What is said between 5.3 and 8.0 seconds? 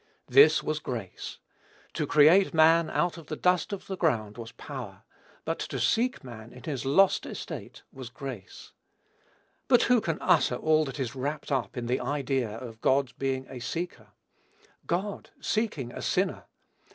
but to seek man in his lost estate